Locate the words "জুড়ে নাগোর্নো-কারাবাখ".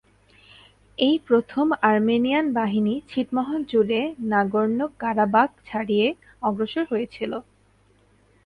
3.63-5.49